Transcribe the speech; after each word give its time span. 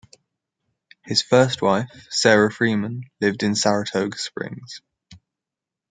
His 1.03 1.21
first 1.21 1.61
wife, 1.61 2.07
Sarah 2.09 2.51
Freeman, 2.51 3.03
lived 3.19 3.43
in 3.43 3.53
Saratoga 3.53 4.17
Springs. 4.17 4.81